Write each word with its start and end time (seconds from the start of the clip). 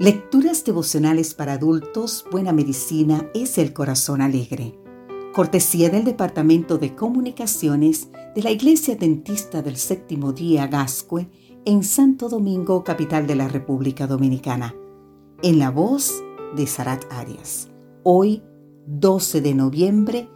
Lecturas 0.00 0.64
devocionales 0.64 1.34
para 1.34 1.52
adultos, 1.52 2.24
Buena 2.30 2.54
Medicina 2.54 3.28
es 3.34 3.58
el 3.58 3.74
Corazón 3.74 4.22
Alegre. 4.22 4.74
Cortesía 5.34 5.90
del 5.90 6.04
Departamento 6.04 6.78
de 6.78 6.94
Comunicaciones 6.94 8.08
de 8.34 8.42
la 8.42 8.50
Iglesia 8.50 8.96
Dentista 8.96 9.60
del 9.60 9.76
Séptimo 9.76 10.32
Día 10.32 10.68
Gascue 10.68 11.28
en 11.66 11.84
Santo 11.84 12.30
Domingo, 12.30 12.82
capital 12.82 13.26
de 13.26 13.34
la 13.34 13.48
República 13.48 14.06
Dominicana. 14.06 14.74
En 15.42 15.58
la 15.58 15.70
voz 15.70 16.24
de 16.56 16.66
Sarat 16.66 17.04
Arias. 17.10 17.68
Hoy, 18.02 18.42
12 18.86 19.42
de 19.42 19.54
noviembre, 19.54 20.30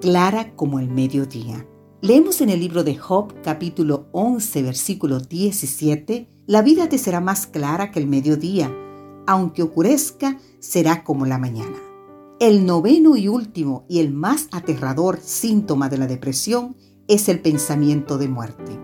clara 0.00 0.54
como 0.54 0.78
el 0.78 0.90
mediodía. 0.90 1.66
Leemos 2.02 2.40
en 2.40 2.50
el 2.50 2.60
libro 2.60 2.84
de 2.84 2.94
Job, 2.94 3.34
capítulo 3.42 4.06
11, 4.12 4.62
versículo 4.62 5.18
17, 5.18 6.28
La 6.46 6.62
vida 6.62 6.88
te 6.88 6.98
será 6.98 7.20
más 7.20 7.48
clara 7.48 7.90
que 7.90 7.98
el 7.98 8.06
mediodía 8.06 8.72
aunque 9.28 9.62
ocurezca, 9.62 10.38
será 10.58 11.04
como 11.04 11.26
la 11.26 11.36
mañana. 11.36 11.76
El 12.40 12.64
noveno 12.64 13.14
y 13.14 13.28
último 13.28 13.84
y 13.86 13.98
el 13.98 14.10
más 14.10 14.48
aterrador 14.52 15.18
síntoma 15.22 15.90
de 15.90 15.98
la 15.98 16.06
depresión 16.06 16.76
es 17.08 17.28
el 17.28 17.40
pensamiento 17.40 18.16
de 18.16 18.26
muerte. 18.26 18.80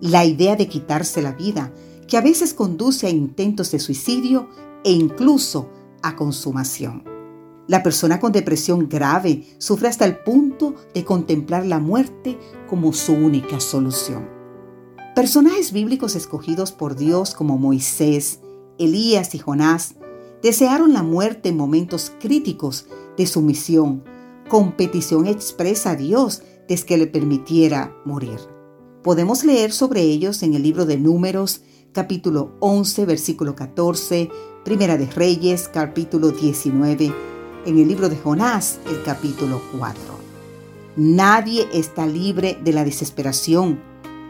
La 0.00 0.24
idea 0.24 0.56
de 0.56 0.66
quitarse 0.66 1.20
la 1.20 1.32
vida, 1.32 1.74
que 2.08 2.16
a 2.16 2.22
veces 2.22 2.54
conduce 2.54 3.06
a 3.06 3.10
intentos 3.10 3.70
de 3.70 3.80
suicidio 3.80 4.48
e 4.82 4.92
incluso 4.92 5.68
a 6.02 6.16
consumación. 6.16 7.04
La 7.68 7.82
persona 7.82 8.18
con 8.18 8.32
depresión 8.32 8.88
grave 8.88 9.44
sufre 9.58 9.88
hasta 9.88 10.06
el 10.06 10.20
punto 10.20 10.74
de 10.94 11.04
contemplar 11.04 11.66
la 11.66 11.80
muerte 11.80 12.38
como 12.66 12.94
su 12.94 13.12
única 13.12 13.60
solución. 13.60 14.26
Personajes 15.14 15.70
bíblicos 15.70 16.16
escogidos 16.16 16.72
por 16.72 16.96
Dios 16.96 17.34
como 17.34 17.58
Moisés, 17.58 18.40
Elías 18.84 19.34
y 19.34 19.38
Jonás 19.38 19.94
desearon 20.42 20.92
la 20.92 21.02
muerte 21.02 21.50
en 21.50 21.56
momentos 21.56 22.12
críticos 22.20 22.86
de 23.16 23.26
su 23.26 23.40
misión, 23.42 24.04
con 24.48 24.72
petición 24.72 25.26
expresa 25.26 25.90
a 25.90 25.96
Dios 25.96 26.42
de 26.68 26.76
que 26.76 26.96
le 26.96 27.06
permitiera 27.06 27.94
morir. 28.04 28.38
Podemos 29.02 29.44
leer 29.44 29.72
sobre 29.72 30.00
ellos 30.00 30.42
en 30.42 30.54
el 30.54 30.62
libro 30.62 30.86
de 30.86 30.96
Números, 30.96 31.62
capítulo 31.92 32.56
11, 32.60 33.04
versículo 33.04 33.54
14, 33.54 34.30
Primera 34.64 34.96
de 34.96 35.06
Reyes, 35.06 35.68
capítulo 35.68 36.30
19, 36.30 37.12
en 37.66 37.78
el 37.78 37.88
libro 37.88 38.08
de 38.08 38.16
Jonás, 38.16 38.78
el 38.88 39.02
capítulo 39.02 39.60
4. 39.78 40.00
Nadie 40.96 41.68
está 41.72 42.06
libre 42.06 42.58
de 42.64 42.72
la 42.72 42.84
desesperación, 42.84 43.80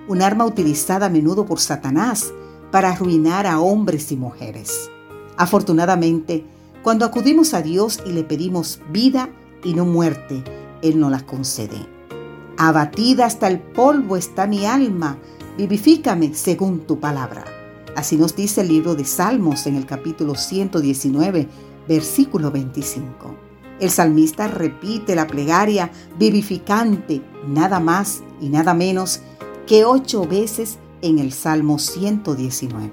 un 0.08 0.20
arma 0.20 0.44
utilizada 0.46 1.06
a 1.06 1.10
menudo 1.10 1.46
por 1.46 1.60
Satanás 1.60 2.32
para 2.72 2.90
arruinar 2.90 3.46
a 3.46 3.60
hombres 3.60 4.10
y 4.10 4.16
mujeres. 4.16 4.90
Afortunadamente, 5.36 6.44
cuando 6.82 7.04
acudimos 7.04 7.54
a 7.54 7.62
Dios 7.62 8.00
y 8.04 8.12
le 8.12 8.24
pedimos 8.24 8.80
vida 8.90 9.28
y 9.62 9.74
no 9.74 9.84
muerte, 9.84 10.42
Él 10.82 10.98
nos 10.98 11.12
la 11.12 11.24
concede. 11.24 11.86
Abatida 12.56 13.26
hasta 13.26 13.46
el 13.46 13.60
polvo 13.60 14.16
está 14.16 14.48
mi 14.48 14.66
alma, 14.66 15.18
vivifícame 15.56 16.34
según 16.34 16.80
tu 16.80 16.98
palabra. 16.98 17.44
Así 17.94 18.16
nos 18.16 18.34
dice 18.34 18.62
el 18.62 18.68
libro 18.68 18.94
de 18.94 19.04
Salmos 19.04 19.66
en 19.66 19.76
el 19.76 19.86
capítulo 19.86 20.34
119, 20.34 21.46
versículo 21.86 22.50
25. 22.50 23.36
El 23.80 23.90
salmista 23.90 24.48
repite 24.48 25.14
la 25.14 25.26
plegaria 25.26 25.90
vivificante 26.18 27.20
nada 27.46 27.80
más 27.80 28.22
y 28.40 28.48
nada 28.48 28.74
menos 28.74 29.20
que 29.66 29.84
ocho 29.84 30.26
veces 30.26 30.78
en 31.02 31.18
el 31.18 31.32
Salmo 31.32 31.78
119. 31.78 32.90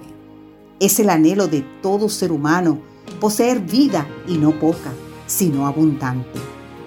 Es 0.80 1.00
el 1.00 1.10
anhelo 1.10 1.48
de 1.48 1.62
todo 1.82 2.10
ser 2.10 2.32
humano 2.32 2.80
poseer 3.20 3.60
vida 3.60 4.08
y 4.28 4.38
no 4.38 4.60
poca, 4.60 4.92
sino 5.28 5.68
abundante. 5.68 6.40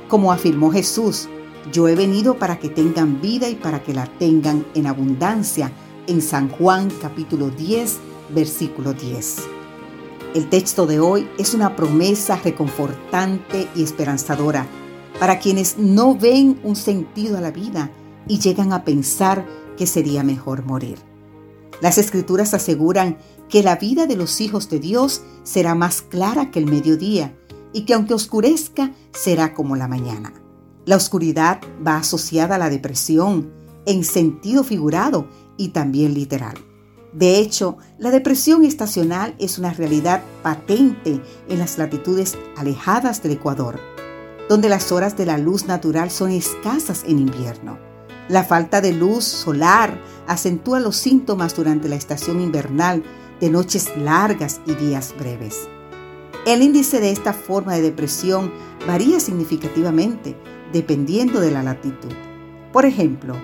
Como 0.09 0.33
afirmó 0.33 0.70
Jesús, 0.70 1.29
yo 1.73 1.89
he 1.89 1.95
venido 1.95 2.39
para 2.39 2.58
que 2.58 2.69
tengan 2.69 3.20
vida 3.20 3.48
y 3.48 3.55
para 3.55 3.83
que 3.83 3.95
la 3.95 4.07
tengan 4.19 4.67
en 4.74 4.86
abundancia 4.86 5.73
en 6.07 6.20
San 6.20 6.48
Juan 6.48 6.91
capítulo 7.01 7.51
10, 7.51 7.98
versículo 8.35 8.92
10. 8.92 9.36
El 10.35 10.48
texto 10.48 10.86
de 10.86 10.98
hoy 10.98 11.29
es 11.39 11.55
una 11.55 11.77
promesa 11.77 12.36
reconfortante 12.36 13.69
y 13.77 13.83
esperanzadora 13.83 14.67
para 15.20 15.39
quienes 15.39 15.79
no 15.79 16.17
ven 16.17 16.58
un 16.64 16.75
sentido 16.75 17.39
a 17.39 17.41
la 17.41 17.51
vida 17.51 17.91
y 18.27 18.39
llegan 18.39 18.73
a 18.73 18.85
pensar 18.85 19.46
que 19.77 19.86
sería 19.86 20.23
mejor 20.23 20.64
morir. 20.64 21.11
Las 21.83 21.98
escrituras 21.98 22.55
aseguran 22.55 23.19
que 23.48 23.65
la 23.65 23.75
vida 23.75 24.07
de 24.07 24.15
los 24.15 24.41
hijos 24.41 24.70
de 24.70 24.79
Dios 24.79 25.23
será 25.43 25.75
más 25.75 26.01
clara 26.01 26.53
que 26.53 26.61
el 26.61 26.67
mediodía 26.67 27.37
y 27.73 27.87
que 27.87 27.95
aunque 27.95 28.15
oscurezca, 28.15 28.93
será 29.13 29.53
como 29.53 29.75
la 29.75 29.89
mañana. 29.89 30.33
La 30.87 30.95
oscuridad 30.95 31.61
va 31.85 31.97
asociada 31.97 32.55
a 32.55 32.59
la 32.59 32.70
depresión 32.70 33.51
en 33.85 34.05
sentido 34.05 34.63
figurado 34.63 35.27
y 35.57 35.70
también 35.70 36.15
literal. 36.15 36.55
De 37.13 37.39
hecho, 37.39 37.79
la 37.99 38.13
depresión 38.13 38.64
estacional 38.64 39.35
es 39.41 39.59
una 39.59 39.75
realidad 39.75 40.23
patente 40.45 41.20
en 41.49 41.59
las 41.59 41.79
latitudes 41.79 42.39
alejadas 42.57 43.25
del 43.25 43.33
Ecuador, 43.33 43.81
donde 44.49 44.69
las 44.69 44.93
horas 44.93 45.17
de 45.17 45.27
la 45.27 45.37
luz 45.37 45.67
natural 45.67 46.13
son 46.13 46.31
escasas 46.31 47.03
en 47.09 47.19
invierno. 47.19 47.92
La 48.33 48.45
falta 48.45 48.81
de 48.81 48.95
luz 48.95 49.25
solar 49.25 50.01
acentúa 50.27 50.81
los 50.81 50.97
síntomas 50.97 51.55
durante 51.55 51.87
la 51.87 51.97
estación 51.97 52.41
invernal 52.41 53.03
de 53.43 53.51
noches 53.51 53.95
largas 53.95 54.63
y 54.65 54.75
días 54.75 55.15
breves. 55.19 55.69
El 56.47 56.63
índice 56.63 56.98
de 56.98 57.11
esta 57.11 57.35
forma 57.35 57.75
de 57.75 57.83
depresión 57.83 58.51
varía 58.87 59.20
significativamente 59.20 60.35
dependiendo 60.73 61.41
de 61.41 61.51
la 61.51 61.63
latitud. 61.63 62.15
Por 62.73 62.87
ejemplo, 62.87 63.37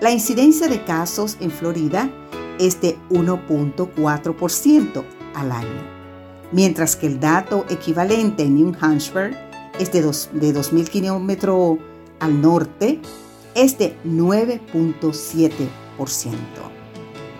la 0.00 0.10
incidencia 0.10 0.66
de 0.66 0.82
casos 0.82 1.36
en 1.38 1.52
Florida 1.52 2.10
es 2.58 2.80
de 2.80 2.98
1.4% 3.10 5.04
al 5.36 5.52
año, 5.52 5.82
mientras 6.50 6.96
que 6.96 7.06
el 7.06 7.20
dato 7.20 7.64
equivalente 7.70 8.42
en 8.42 8.56
New 8.56 8.72
Hampshire 8.80 9.36
es 9.78 9.92
de, 9.92 10.02
2.000 10.02 10.88
kilómetros 10.88 11.78
al 12.18 12.40
norte 12.40 13.00
es 13.54 13.78
de 13.78 13.96
9.7%. 14.04 15.68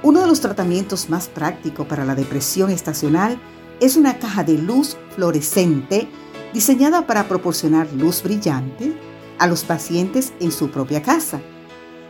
Uno 0.02 0.20
de 0.20 0.26
los 0.26 0.40
tratamientos 0.40 1.08
más 1.08 1.28
prácticos 1.28 1.86
para 1.86 2.04
la 2.04 2.14
depresión 2.14 2.70
estacional 2.70 3.38
es 3.80 3.96
una 3.96 4.18
caja 4.18 4.44
de 4.44 4.58
luz 4.58 4.96
fluorescente 5.14 6.08
diseñada 6.52 7.06
para 7.06 7.28
proporcionar 7.28 7.92
luz 7.92 8.22
brillante 8.22 8.92
a 9.38 9.46
los 9.46 9.64
pacientes 9.64 10.32
en 10.40 10.52
su 10.52 10.70
propia 10.70 11.02
casa. 11.02 11.40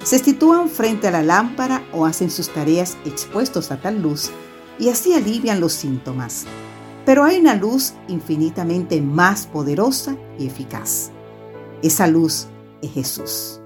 Se 0.03 0.19
sitúan 0.19 0.69
frente 0.69 1.09
a 1.09 1.13
la 1.13 1.23
lámpara 1.23 1.85
o 1.93 2.07
hacen 2.07 2.31
sus 2.31 2.49
tareas 2.49 2.97
expuestos 3.05 3.71
a 3.71 3.81
tal 3.81 4.03
luz 4.03 4.31
y 4.79 4.89
así 4.89 5.15
alivian 5.15 5.61
los 5.61 5.73
síntomas. 5.73 6.45
Pero 7.07 7.25
hay 7.25 7.39
una 7.39 7.55
luz 7.55 7.95
infinitamente 8.09 9.01
más 9.01 9.47
poderosa 9.47 10.17
y 10.39 10.47
eficaz. 10.47 11.11
Esa 11.83 12.07
luz 12.07 12.49
es 12.81 12.93
Jesús. 12.93 13.62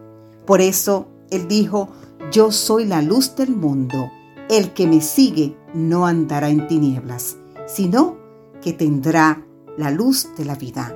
Por 0.46 0.60
eso 0.60 1.08
Él 1.30 1.48
dijo, 1.48 1.88
yo 2.32 2.52
soy 2.52 2.84
la 2.84 3.02
luz 3.02 3.34
del 3.36 3.54
mundo. 3.54 4.10
El 4.48 4.72
que 4.72 4.86
me 4.86 5.00
sigue 5.00 5.56
no 5.74 6.06
andará 6.06 6.50
en 6.50 6.68
tinieblas, 6.68 7.36
sino 7.66 8.16
que 8.62 8.72
tendrá 8.72 9.44
la 9.76 9.90
luz 9.90 10.28
de 10.36 10.44
la 10.44 10.54
vida. 10.54 10.94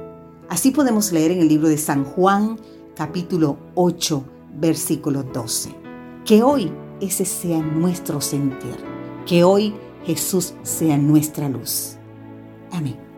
Así 0.49 0.71
podemos 0.71 1.13
leer 1.13 1.33
en 1.33 1.41
el 1.41 1.49
libro 1.49 1.69
de 1.69 1.79
San 1.79 2.05
Juan, 2.05 2.59
capítulo 2.95 3.57
8, 3.75 4.25
versículo 4.59 5.23
12. 5.23 5.75
Que 6.25 6.43
hoy 6.43 6.73
ese 7.01 7.25
sea 7.25 7.61
nuestro 7.61 8.21
sentir. 8.21 8.77
Que 9.27 9.45
hoy 9.45 9.75
Jesús 10.05 10.55
sea 10.63 10.97
nuestra 10.97 11.49
luz. 11.49 11.97
Amén. 12.73 13.10